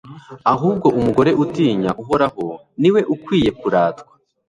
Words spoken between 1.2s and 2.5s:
utinya uhoraho